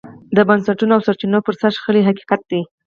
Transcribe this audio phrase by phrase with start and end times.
[0.35, 2.61] د بنسټونو او سرچینو پر سر شخړې حقیقت دی.